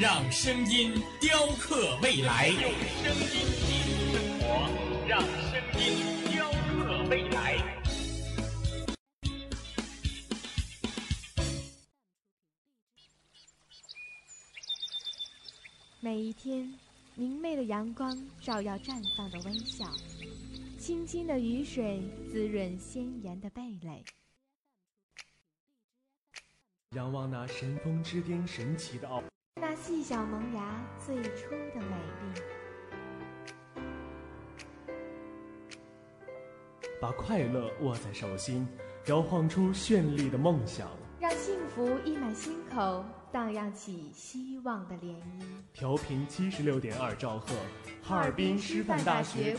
[0.00, 3.34] 让声音雕刻未来，用声音
[3.66, 4.46] 记录生活，
[5.06, 7.58] 让声音雕刻未来。
[16.00, 16.72] 每一天，
[17.14, 19.84] 明媚的阳光照耀绽放的微笑，
[20.78, 22.00] 清新的雨水
[22.32, 24.02] 滋润鲜艳的蓓蕾。
[26.96, 29.22] 仰望那神峰之巅神奇的奥。
[29.70, 32.40] 那细小萌芽最初的美丽，
[37.00, 38.66] 把快乐握在手心，
[39.06, 40.88] 摇晃出绚丽的梦想，
[41.20, 45.44] 让幸福溢满心口，荡漾起希望的涟漪。
[45.72, 47.54] 调频七十六点二兆赫，
[48.02, 49.56] 哈尔滨师范大学，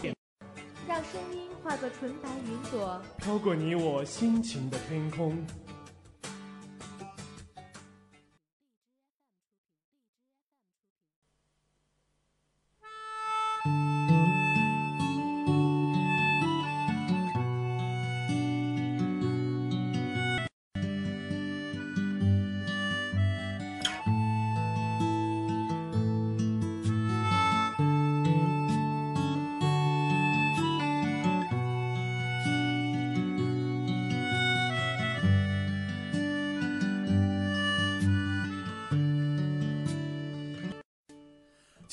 [0.86, 5.42] 让声音化作纯白云朵，飘过你我心情的天空。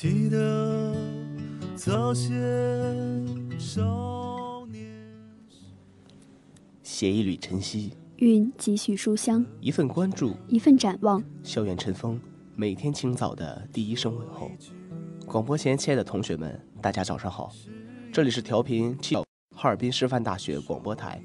[0.01, 0.95] 记得
[1.75, 2.31] 早些
[3.57, 4.81] 少年。
[6.81, 11.21] 写一缕晨曦，韵几许书香，一份关注，一份展望。
[11.43, 12.17] 校园晨风，
[12.55, 14.49] 每天清早的第一声问候。
[15.25, 17.51] 广播前，亲爱的同学们，大家早上好，
[18.13, 19.17] 这里是调频七
[19.53, 21.21] 哈尔滨师范大学广播台，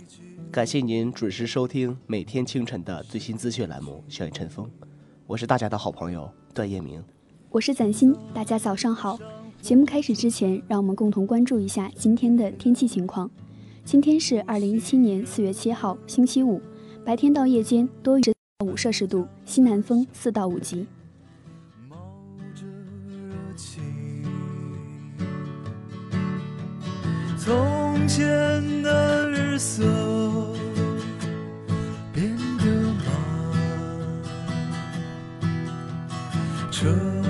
[0.50, 4.66] 感谢您准时收听每天清晨的最新资讯栏目《校园晨风》，
[5.28, 7.00] 我是大家的好朋友段彦明。
[7.54, 9.16] 我是崭新，大家早上好。
[9.62, 13.30] 节目开始之前，让我们共同关注一下今天的天气情况。
[13.84, 16.60] 今天是二零一七年四月七号，星期五，
[17.04, 20.84] 白天到夜间多云，五摄氏度，西南风四到五级。
[27.38, 29.84] 从前的日色
[32.12, 32.64] 变得
[32.98, 33.06] 慢，
[36.72, 37.23] 车。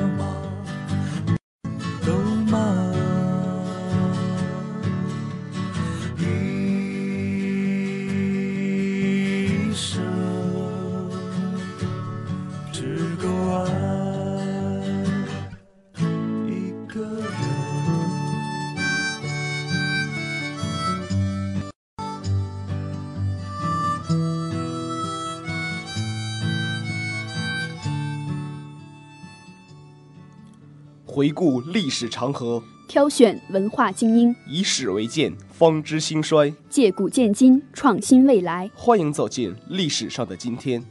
[31.24, 38.70] 回顾历史长河，挑选文化精英，以史为鉴，方知兴衰；借古鉴今，创新未来。
[38.74, 40.84] 欢迎走进历史上的今天。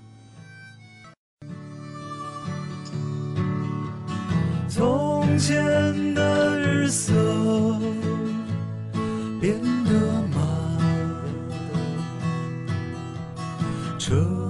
[4.67, 7.13] 从前的日色
[9.39, 9.93] 变得
[10.33, 10.41] 慢，
[13.99, 14.49] 车。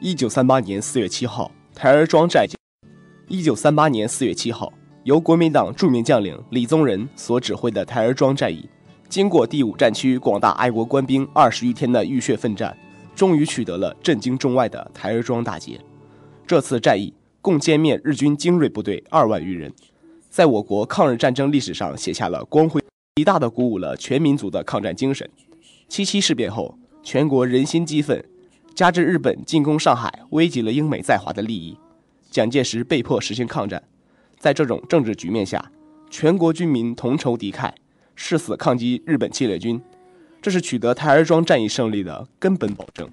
[0.00, 2.54] 一九三八年四月七号台儿庄战役
[3.26, 4.72] 一九三八年四月七号
[5.04, 8.68] 由国民党著名将领李宗仁所指挥的台儿庄战役
[9.08, 12.76] 经过第五战区广大爱国官兵二十余天的浴血奋战
[13.14, 15.80] 终于取得了震惊中外的台儿庄大捷。
[16.46, 17.12] 这次战役
[17.42, 19.72] 共歼灭日军精锐部队二万余人。
[20.38, 22.80] 在我国抗日战争历史上写下了光辉，
[23.16, 25.28] 极大的鼓舞了全民族的抗战精神。
[25.88, 28.24] 七七事变后，全国人心激愤，
[28.72, 31.76] 加之日本进攻上海，危及了英美在华的利益。
[32.30, 33.82] 蒋介石被迫实行抗战，
[34.38, 35.72] 在这种政治局面下，
[36.08, 37.72] 全国军民同仇敌忾，
[38.14, 39.82] 誓死抗击日本侵略军，
[40.40, 43.10] 这是取得台儿庄战役胜利的根本保证。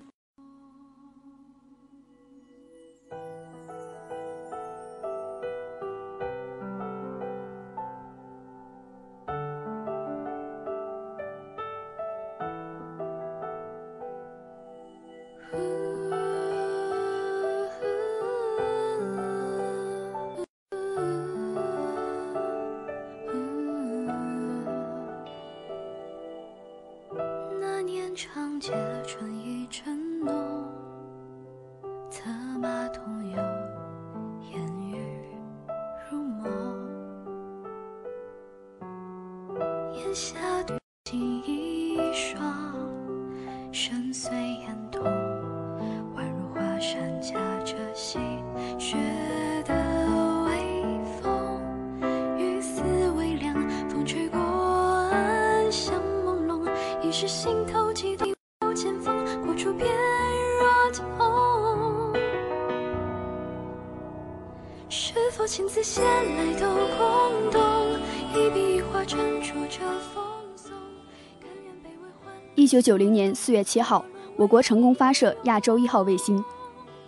[72.66, 74.04] 一九九零年四月七号，
[74.36, 76.44] 我国成功发射亚洲一号卫星。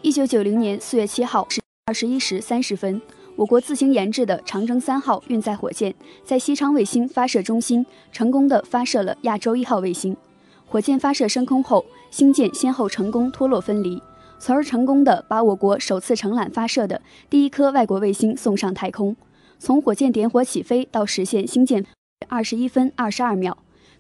[0.04, 3.02] 一九九零年四月七号是二十一时三十分，
[3.36, 5.92] 我国自行研制的长征三号运载火箭
[6.24, 10.16] 在西昌卫星发射中心成功的发射了亚洲一号卫星。
[10.68, 14.00] 火箭发射升空后，星舰先后成功脱落分离。
[14.38, 17.02] 从而成功的把我国首次承揽发射的
[17.32, 19.16] 第一颗外国卫星送上太空。
[19.58, 21.84] 从火箭点火起飞到实现星舰，
[22.28, 23.58] 二十一分二十二秒。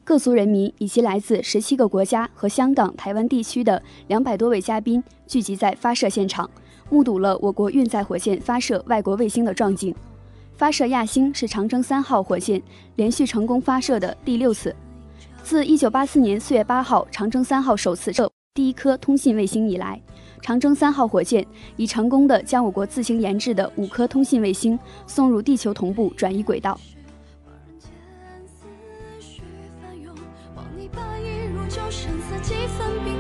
[0.08, 6.50] 各族人民以及来自十七个国家和香港、台湾地区的两百多位嘉宾聚集在发射现场，
[6.90, 9.94] 目睹了我国运载火箭发射外国卫星的壮景。
[10.56, 12.62] 发射亚星是长征三号火箭
[12.96, 14.74] 连续成功发射的第六次。
[15.44, 20.02] 自一九八四年四月八号长征三号首次射第一颗通信卫星以来。
[20.42, 21.46] 长征三号火箭
[21.76, 26.80] 已成功的将我国自行研制的五颗通信卫星送入地球同步转移轨道。
[32.48, 33.17] 几分冰。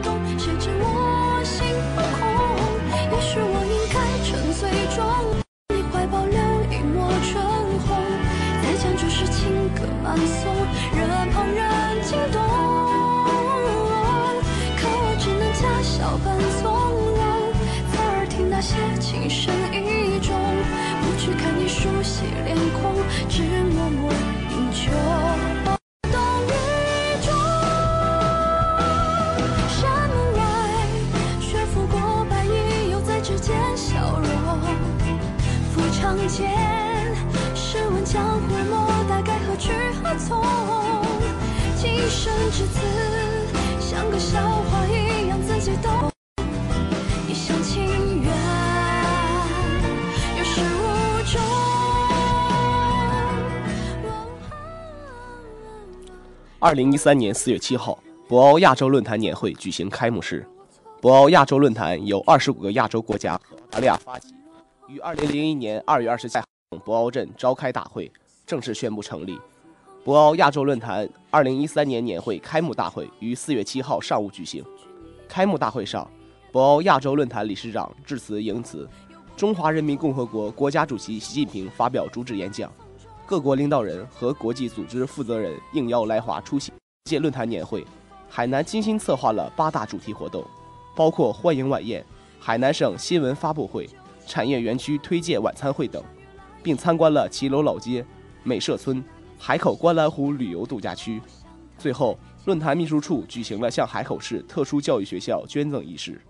[56.60, 60.46] 二零一三年四月七号，博鳌亚洲论坛年会举行开幕式。
[61.00, 64.27] 博鳌亚洲论坛由二十五个亚洲国家和澳大利亚发起，
[64.88, 66.41] 于二零零一年二月二十在
[66.86, 68.10] 博鳌镇召开大会，
[68.46, 69.38] 正式宣布成立。
[70.06, 74.63] 博鳌亚洲论坛二零一三年年会开幕大会于四月七号上午举行。
[75.27, 76.10] 开幕大会上，
[76.53, 78.88] 博鳌亚洲论坛理事长致辞迎辞，
[79.36, 82.72] 中华人民共和国国家主席习近平发表主旨演讲。
[83.25, 86.72] 各国领导人和国际组织负责人应邀来华出席
[87.03, 87.86] 届论坛年会。
[88.29, 90.46] 海南精心策划了八大主题活动，
[90.96, 92.06] 包括欢迎晚宴、
[92.39, 93.89] 海南省新闻发布会、
[94.27, 96.03] 产业园区推介晚餐会等，
[96.62, 98.05] 并参观了骑楼老街、
[98.43, 99.03] 美社村、
[99.39, 101.22] 海口观澜湖旅游度假区。
[101.77, 106.22] 最后，论坛秘书处举行了向海口市特殊教育学校捐赠仪式。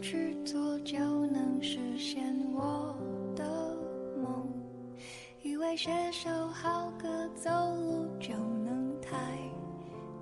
[0.00, 2.22] 去做就能实现
[2.52, 2.96] 我
[3.34, 3.44] 的
[4.22, 4.46] 梦，
[5.42, 8.34] 以为写首好歌走路就
[8.64, 9.38] 能抬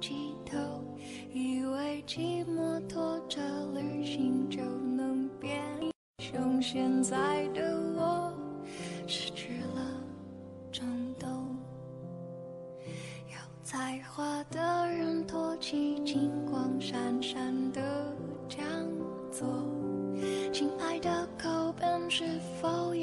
[0.00, 0.56] 起头，
[1.32, 3.40] 以为骑摩托车
[3.74, 5.60] 旅行就能变
[6.18, 8.32] 雄，现在的我
[9.06, 10.00] 失去了
[10.72, 10.86] 冲
[11.18, 11.56] 动。
[13.28, 18.14] 有才华的人托起金光闪闪的
[18.48, 18.62] 讲
[20.52, 22.24] 亲爱的口本是
[22.62, 22.93] 否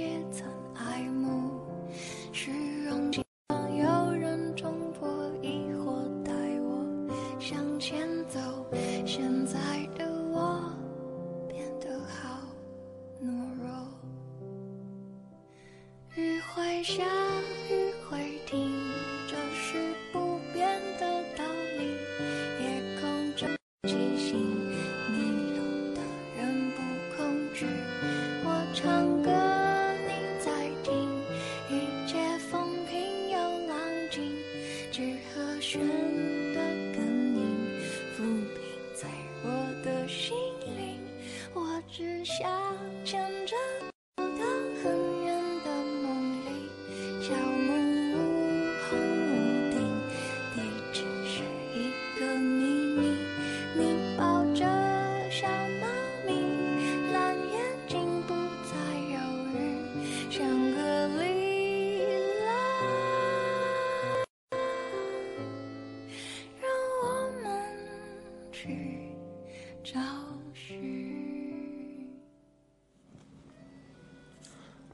[27.62, 28.11] 不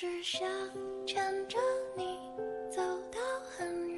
[0.00, 0.48] 只想
[1.06, 1.58] 牵着
[1.94, 2.16] 你
[2.70, 2.80] 走
[3.12, 3.89] 到很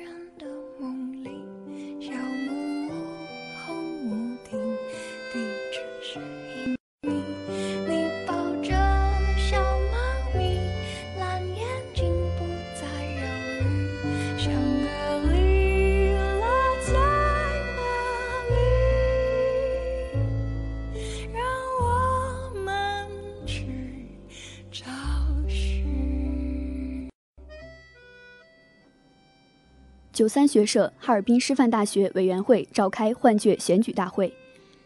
[30.22, 34.32] 九三学社哈尔滨师范大学委员会召开换届选举大会。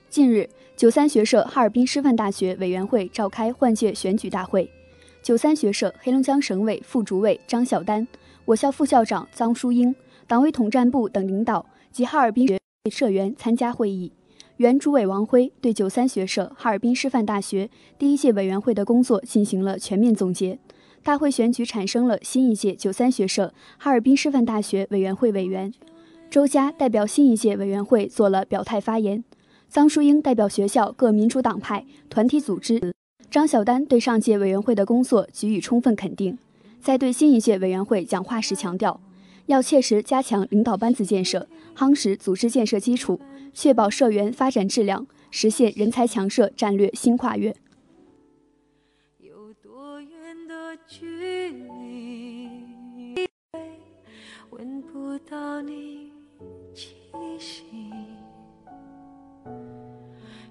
[0.08, 4.66] 近日，九三学社哈尔滨师范大学委员会召开换届选举大会。
[5.22, 8.08] 九三学社黑龙江省委副主委张晓丹、
[8.46, 9.94] 我校副校长臧淑英、
[10.26, 12.58] 党委统战部等领导及哈尔滨学
[12.90, 14.10] 社员参加会议。
[14.56, 20.58] 原主委王辉对九三学社哈尔滨师范大学第一届委员会的工作进行了全面总结。
[21.06, 25.72] 大会选举产生了新一届九三学社哈尔滨师范大学委员会委员。
[26.28, 29.22] 周佳代表新一届委员会做了表态发言，
[29.72, 32.92] 臧淑英代表学校各民主党派团体组织，
[33.30, 36.36] 张晓丹对上届委员会的工作给予充分肯定。
[36.80, 39.00] 在对新一届委员会讲话时强调，
[39.46, 41.46] 要切实加强领导班子建设，
[41.76, 43.20] 夯实组织建设基础，
[43.54, 47.54] 确保社员发展质量，实现人才强社战略新跨越。
[50.88, 51.04] 距
[51.50, 53.28] 离，
[54.50, 56.12] 闻不到你
[56.72, 56.94] 气
[57.40, 57.64] 息。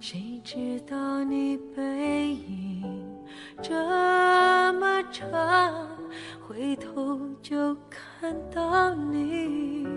[0.01, 2.83] 谁知道你背影
[3.61, 3.73] 这
[4.73, 5.87] 么长，
[6.45, 9.87] 回头就看到你。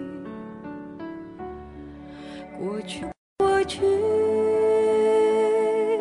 [2.56, 3.04] 过去，
[3.38, 3.84] 过去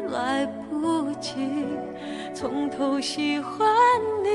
[0.10, 1.34] 来不及
[2.40, 3.68] 从头喜欢
[4.24, 4.30] 你。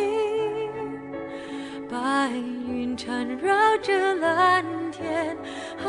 [1.88, 2.32] 白
[2.66, 5.36] 云缠绕着蓝天，
[5.78, 5.86] 啊，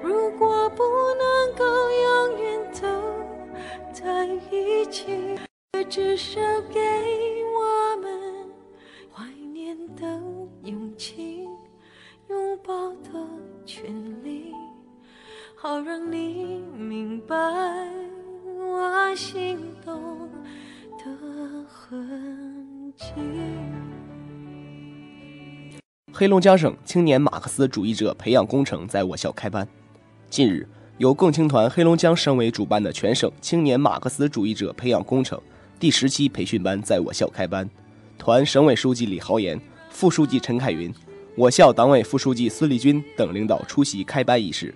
[0.00, 2.86] 如果不能够永远走
[3.92, 5.36] 在一起，
[5.90, 6.40] 至少
[6.72, 6.78] 给
[26.18, 29.64] 黑龙江省青年马克思主义者培养工程在我校开班。
[30.28, 35.40] 近日，由共青团黑龙江省委主办的全省青年马克思主义者培养工程
[35.78, 37.70] 第十期培训班在我校开班。
[38.18, 39.60] 团省委书记李豪岩、
[39.90, 40.92] 副书记陈凯云、
[41.36, 44.74] 我校党委副书记孙立军等领导出席开班仪式。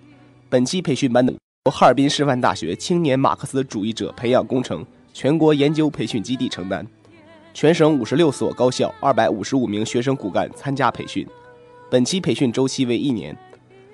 [0.49, 6.87] 本期培训班的由哈尔滨师范大学青年马克思主义者培养工程全国研究培训基地承担。
[7.55, 11.27] 全省五十六所高校二百五十五名学生骨干参加培训，
[11.91, 13.37] 本期培训周期为一年，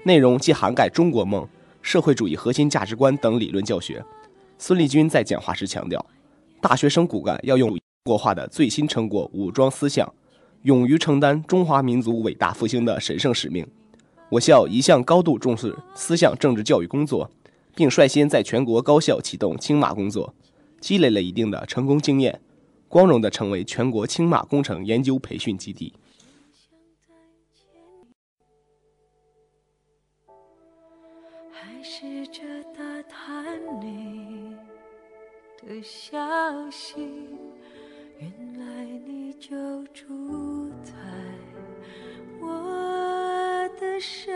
[0.04, 1.46] 内容既涵盖中国梦、
[1.82, 4.02] 社会主义核心价值观等理论教学。
[4.58, 6.04] 孙立军在讲话时强调，
[6.60, 10.12] 大学生骨干要用中国化的最新成果武装思想，
[10.62, 13.66] 勇于承担中华民族伟大复兴的神圣使命。
[14.30, 17.28] 我校一向高度重视思想政治教育工作，
[17.74, 20.32] 并率先在全国高校启动青马工作，
[20.80, 22.40] 积累了一定的成功经验。
[22.88, 25.94] 光荣地成为全国青马工程研究培训基地。
[31.50, 34.56] 还是这打探你
[35.58, 37.00] 的消息，
[38.18, 40.92] 原来你就住在
[42.40, 44.27] 我的身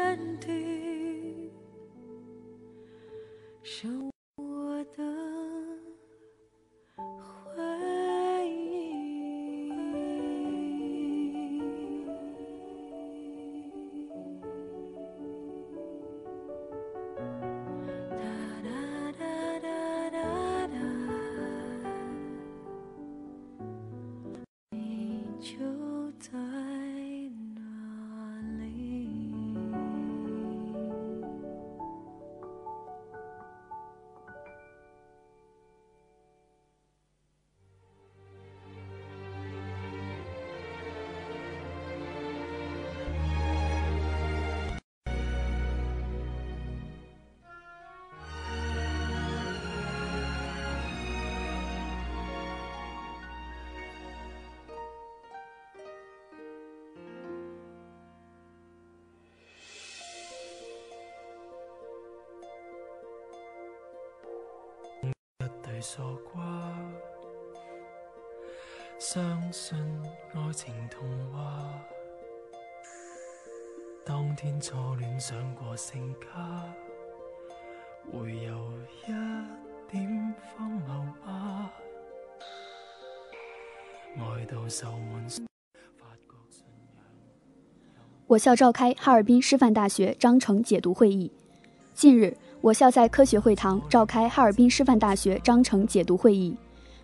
[65.82, 66.00] 傻
[66.32, 66.78] 瓜，
[69.00, 69.76] 相信
[70.32, 71.74] 愛情童話。
[74.04, 76.72] 當天初戀想過成家，
[78.12, 78.72] 會有
[79.08, 79.12] 一
[79.90, 81.72] 點荒謬嗎？
[84.18, 85.28] 愛到愁滿，
[85.98, 86.64] 發覺信
[86.94, 87.04] 仰。
[88.28, 91.32] 我校召开哈尔滨师范大学章程解读会议。
[91.92, 96.56] 近日，我校在科学会堂召开哈尔滨师范大学章程解读会议，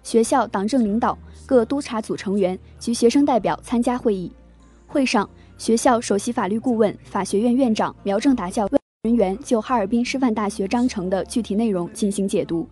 [0.05, 4.31] 学校党政领导、各督查组成员及学生代表参加会议。
[4.87, 8.69] 会上，学校首席法律顾问、法学院院长苗正达教
[9.03, 12.65] 人员就哈尔滨师范大学章程的具体内容进行解读。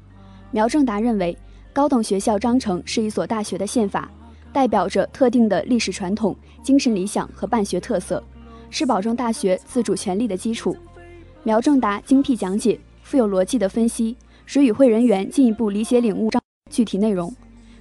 [0.52, 1.36] 苗正达认为，
[1.72, 4.08] 高等学校章程是一所大学的宪法，
[4.52, 8.22] 代表着特定的历史传统、精神理想和办学特色，
[8.70, 10.76] 是保证大学自主权利的基础。
[11.46, 17.32] 苗正达精辟讲解，富有逻辑的分析，使与会人员进一步理解领悟章具体内容。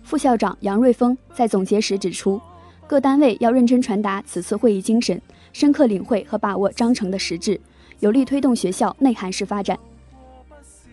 [0.04, 2.40] 副校长杨瑞峰在总结时指出，
[2.86, 5.20] 各单位要认真传达此次会议精神，
[5.52, 7.60] 深刻领会和把握章程的实质，
[8.02, 9.76] 有力推动学校内涵式发展。
[10.48, 10.88] 不少，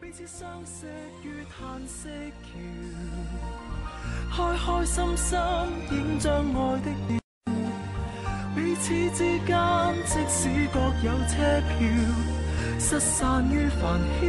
[0.00, 0.86] 彼此相識
[1.22, 2.08] 於嘆息
[4.30, 5.38] 橋，開開心心
[5.90, 7.21] 演將愛的調。
[8.54, 9.56] 彼此之间，
[10.04, 11.36] 即使各有车
[11.68, 11.88] 票，
[12.78, 14.26] 失散于繁嚣，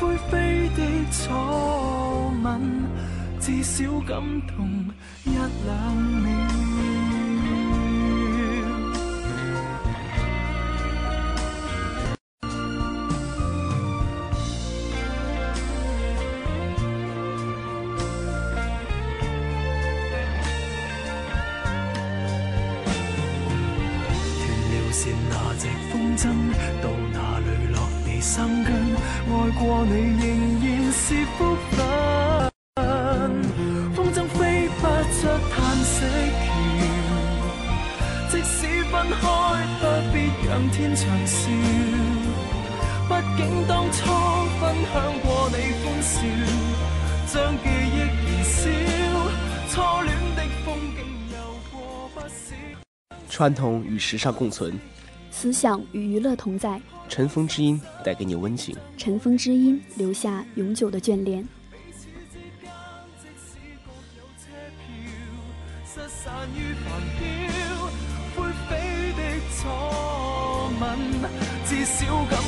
[0.00, 0.80] 灰飞的
[1.12, 1.32] 初
[2.42, 2.60] 吻，
[3.40, 4.68] 至少感动
[5.24, 5.30] 一
[5.64, 6.53] 两秒。
[26.16, 26.32] 隻風箏，
[26.82, 28.72] 到哪裏落地生根？
[29.26, 30.24] 愛過你仍
[30.60, 31.04] 然是
[31.36, 31.38] 福
[31.70, 31.76] 分。
[33.94, 34.38] 風箏飛
[34.80, 35.18] 不出
[35.50, 35.96] 嘆息
[36.44, 36.46] 橋，
[38.30, 39.22] 即使分開，
[39.80, 40.14] 不必
[40.48, 41.38] 仰天長笑。
[43.08, 43.98] 畢竟當初
[44.60, 46.14] 分享過你歡笑，
[47.32, 48.56] 將記憶燃燒，
[49.70, 50.98] 初戀的風景
[51.32, 51.36] 有
[51.70, 51.74] 過
[52.14, 52.32] 不少。
[53.30, 54.78] 傳統與時尚共存，
[55.44, 58.74] 思想与娱乐同在，尘封之音带给你温情。
[58.96, 61.44] 尘封之音留下永久的眷戀。
[65.84, 67.22] 失散於繁囂，
[68.34, 69.20] 灰飛的
[69.52, 69.68] 初
[70.80, 70.98] 吻，
[71.66, 72.40] 至少感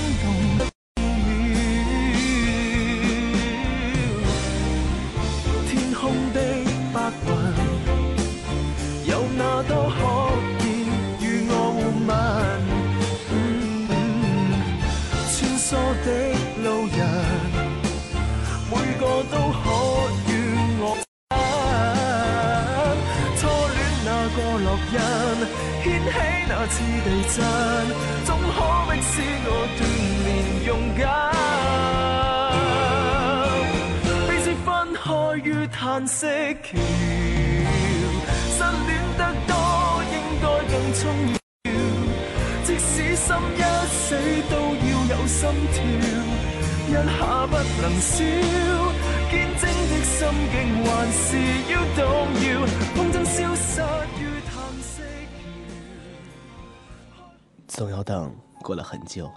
[58.87, 59.29] 很久，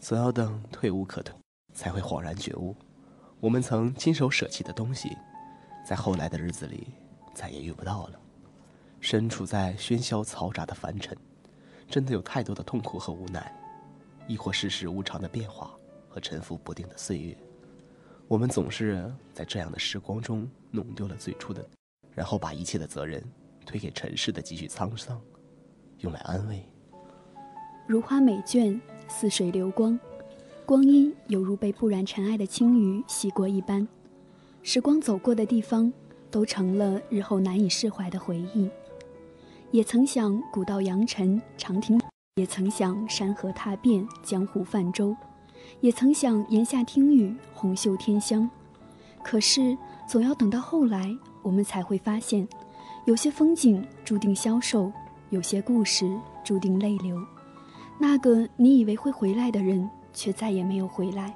[0.00, 1.36] 总要等退无可退，
[1.74, 2.74] 才会恍然觉悟，
[3.38, 5.14] 我们曾亲手舍弃的东西，
[5.86, 6.86] 在后来的日子里
[7.34, 8.18] 再也遇不到了。
[8.98, 11.14] 身处在喧嚣嘈杂的凡尘，
[11.86, 13.54] 真的有太多的痛苦和无奈，
[14.26, 15.70] 亦或世事无常的变化
[16.08, 17.36] 和沉浮不定的岁月。
[18.26, 21.62] 我们总是在这样的时光中弄丢了最初的，
[22.14, 23.22] 然后把一切的责任
[23.66, 25.20] 推给尘世的几许沧桑，
[25.98, 26.66] 用来安慰。
[27.86, 29.96] 如花美眷，似水流光，
[30.64, 33.86] 光阴犹如被不染尘埃的青雨洗过一般。
[34.64, 35.92] 时光走过的地方，
[36.28, 38.68] 都成了日后难以释怀的回忆。
[39.70, 41.96] 也曾想古道扬尘，长亭；
[42.34, 45.14] 也曾想山河踏遍，江湖泛舟；
[45.80, 48.50] 也曾想檐下听雨，红袖添香。
[49.22, 52.48] 可是，总要等到后来，我们才会发现，
[53.04, 54.92] 有些风景注定消瘦，
[55.30, 56.10] 有些故事
[56.42, 57.16] 注定泪流。
[57.98, 61.34] 那个你以为会回来的人，却再也没有回来。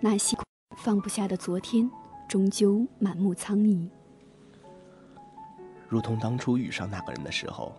[0.00, 0.36] 那些
[0.76, 1.90] 放不下的昨天，
[2.28, 3.88] 终究满目苍痍。
[5.88, 7.74] 如同当初遇上那个人的时候，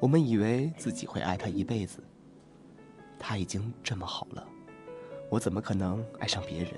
[0.00, 2.02] 我们以为自己会爱他一辈子。
[3.18, 4.46] 他已经这么好了，
[5.28, 6.72] 我怎么可能爱上别人？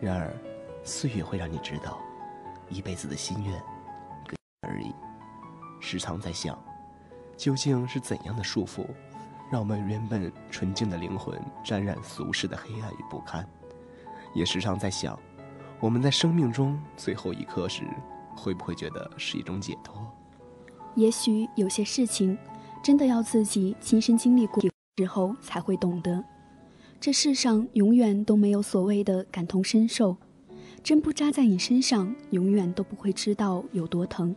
[0.00, 0.32] 然而，
[0.82, 1.98] 岁月会让你知道，
[2.68, 3.62] 一辈子的心愿，
[4.62, 4.92] 而已。
[5.80, 6.58] 时常在想，
[7.36, 8.86] 究竟是怎样的束缚，
[9.50, 13.46] 让我们原本纯净的灵魂沾染俗世的黑暗与不堪？
[14.34, 15.18] 也时常在想，
[15.78, 17.84] 我们在生命中最后一刻时，
[18.34, 19.94] 会不会觉得是一种解脱？
[20.96, 22.36] 也许有些事情，
[22.82, 24.62] 真的要自己亲身经历过
[24.96, 26.24] 之后才会懂得。
[27.00, 30.16] 这世上永远都没有所谓的感同身受，
[30.82, 34.34] 针不扎在你身上，永远都不会知道有多疼。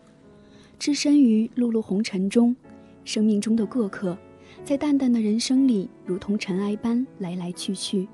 [0.78, 2.56] 置身于碌碌红尘中，
[3.04, 4.17] 生命中的过客，
[4.63, 8.08] 在淡淡的人生里，如同尘埃般来来去去。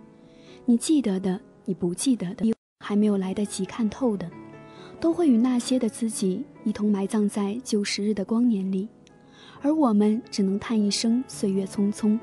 [0.65, 4.29] 你记得的，你不记得的，还没有来得及看透的，
[4.99, 8.87] 都会与那些的自己一同埋葬在旧时日的光年里，
[9.61, 12.19] 而我们只能叹一声岁月匆匆。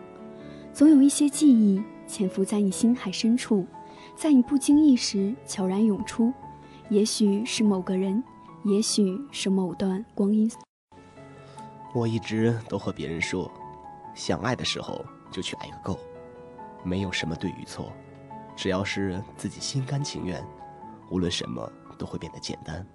[0.72, 3.66] 总有一些记忆潜伏在你心海深处，
[4.14, 6.33] 在你不经意时悄然涌出，
[6.88, 8.22] 也许是某个人，
[8.64, 10.48] 也许是某段光阴。
[11.92, 13.50] 我一直都和别人说，
[14.14, 15.99] 想爱的时候就去爱个够，
[16.83, 17.92] 没有什么对与错，
[18.57, 20.44] 只要是自己心甘情愿，
[21.11, 22.87] 无论什么都会变得简单。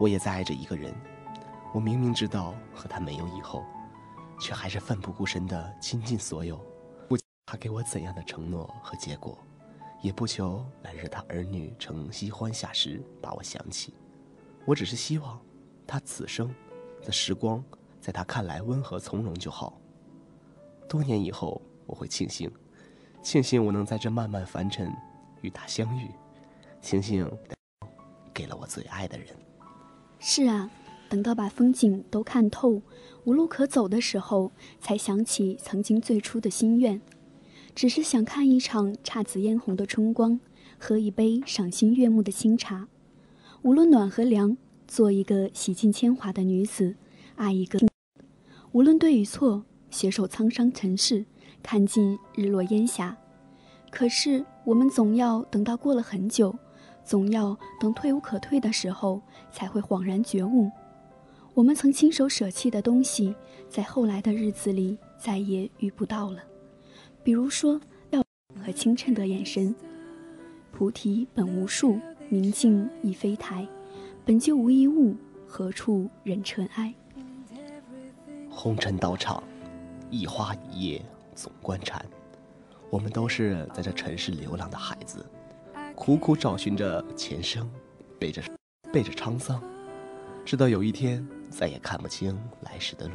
[0.00, 0.94] 我也在爱着一个人，
[1.72, 3.64] 我明明知道和他没有以后，
[4.40, 6.56] 却还是奋不顾身的倾尽所有，
[7.08, 7.16] 不
[7.46, 9.38] 他给我怎样的承诺和结果，
[10.00, 13.94] 也不求来日他儿女承夕欢下时把我想起，
[14.64, 15.40] 我只是希望
[15.86, 16.52] 他此生
[17.04, 17.62] 的时光。
[18.00, 19.78] 在他看来温和从容就好。
[20.92, 22.50] 多年以后，我会庆幸，
[23.22, 24.92] 庆幸我能在这漫漫凡尘
[25.40, 26.06] 与他相遇，
[26.82, 27.26] 慶幸
[28.34, 29.28] 给了我最爱的人。
[30.18, 30.70] 是啊，
[31.08, 32.82] 等到把风景都看透，
[33.24, 34.52] 无路可走的时候，
[34.82, 37.00] 才想起曾经最初的心愿，
[37.74, 40.38] 只是想看一场姹紫嫣红的春光，
[40.78, 42.86] 喝一杯赏心悦目的清茶。
[43.62, 46.96] 无论暖和凉，做一个洗尽铅华的女子，
[47.36, 47.78] 爱一个。
[48.72, 51.24] 无论对与错，携手沧桑尘世，
[51.62, 53.16] 看尽日落烟霞。
[53.90, 56.56] 可是我们总要等到过了很久，
[57.04, 59.20] 总要等退无可退的时候，
[59.52, 60.70] 才会恍然觉悟，
[61.52, 63.34] 我们曾亲手舍弃的东西，
[63.68, 66.42] 在后来的日子里再也遇不到了。
[67.22, 67.78] 比如说，
[68.10, 68.24] 要
[68.64, 69.74] 和清澈的眼神。
[70.72, 71.98] 菩提本无树，
[72.30, 73.68] 明镜亦非台，
[74.24, 75.14] 本就无一物，
[75.46, 76.94] 何处惹尘埃？
[78.48, 79.42] 红尘道场，
[80.12, 81.02] 一花一叶
[81.34, 82.04] 总关禅。
[82.90, 85.24] 我们都是在这尘世流浪的孩子，
[85.96, 87.68] 苦苦找寻着前生，
[88.18, 88.42] 背着
[88.92, 89.60] 背着沧桑，
[90.44, 93.14] 直到有一天再也看不清来时的路。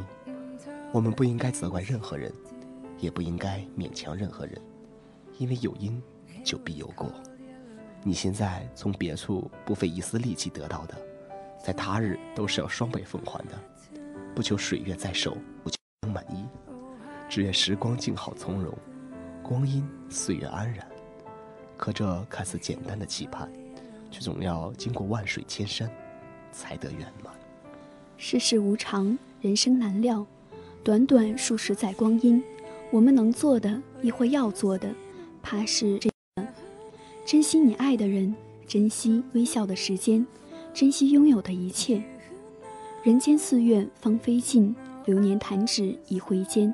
[0.91, 2.33] 我们不应该责怪任何人，
[2.97, 4.59] 也不应该勉强任何人，
[5.37, 6.01] 因为有因
[6.43, 7.07] 就必有果。
[8.03, 10.95] 你现在从别处不费一丝力气得到的，
[11.63, 14.01] 在他日都是要双倍奉还的。
[14.33, 15.77] 不求水月在手，不求
[16.11, 16.43] 满意，
[17.29, 18.73] 只愿时光静好从容。
[19.43, 20.85] 光阴岁月安然，
[21.77, 23.49] 可这看似简单的期盼，
[24.11, 25.89] 却总要经过万水千山，
[26.51, 27.33] 才得圆满。
[28.17, 30.25] 世事无常，人生难料，
[30.83, 32.43] 短短数十载光阴，
[32.91, 34.93] 我们能做的，亦或要做的，
[35.41, 36.09] 怕是这：
[37.25, 38.35] 珍惜你爱的人，
[38.67, 40.25] 珍惜微笑的时间，
[40.73, 42.03] 珍惜拥有的一切。
[43.03, 46.73] 人间四月芳菲尽，流年弹指一挥间。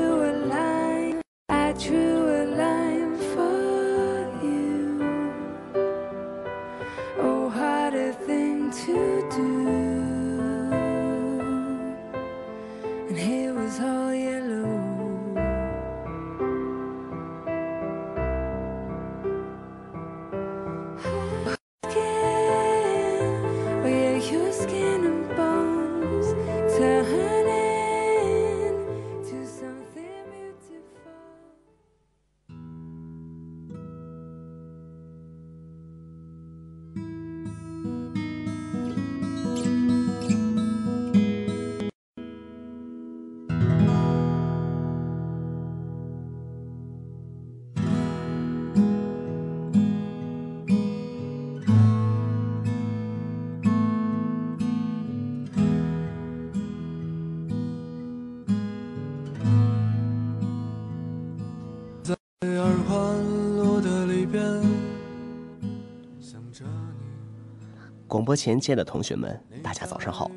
[68.31, 70.31] 播前亲爱的同学们，大家早上好，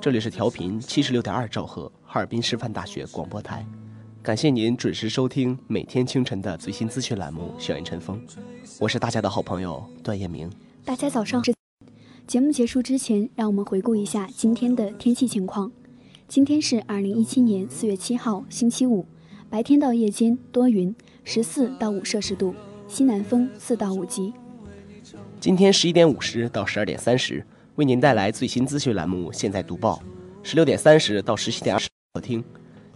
[0.00, 3.62] 这里是调频七十六点二兆赫哈尔滨师范大学广播台，
[4.22, 8.18] 感谢您准时收听每天清晨的最新资讯栏目《校园晨风》，
[8.80, 10.50] 我是大家的好朋友段彦明。
[10.82, 11.52] 大家早上好。
[12.26, 15.70] 节目结束之前，让我们回顾一下今天的天气情况。
[16.26, 19.04] 今天是二零一七年四月七号，星期五，
[19.50, 22.54] 白天到夜间多云，十四到五摄氏度，
[22.88, 24.32] 西南风四到五级。
[25.46, 27.40] 今天十一点五十到十二点三十，
[27.76, 29.94] 为您带来最新资讯栏目《现在读报》；
[30.42, 32.42] 十六点三十到十七点二十，客厅；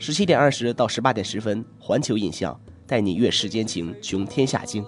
[0.01, 4.83] 十七点二十到十八点十分，环球印象带你阅世间情，穷天下经；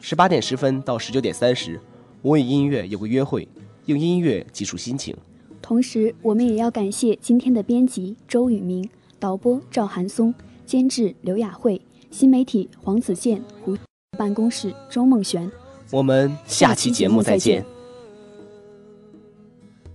[0.00, 1.80] 十八点十分到十九点三十，
[2.22, 3.48] 我与音乐有个约会，
[3.86, 5.12] 用音乐记述心情。
[5.60, 10.32] 同时，我们也要感谢今天的编辑周宇明、导播赵寒松、
[10.64, 13.76] 监制刘雅慧、新媒体黄子健、胡
[14.16, 15.50] 办公室周梦璇。
[15.92, 17.64] 我们下期节目再见。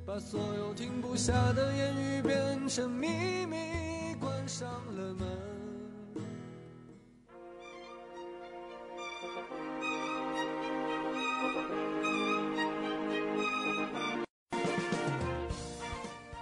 [0.05, 3.07] 把所有停不下的言语变成秘
[3.45, 5.25] 密，关上了门。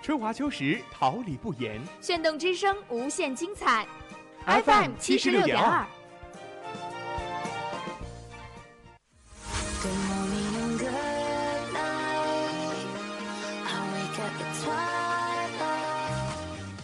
[0.02, 1.80] 春华秋实，桃李不言。
[2.02, 3.88] 炫动之声，无限精彩。
[4.46, 5.86] FM 七十六点二。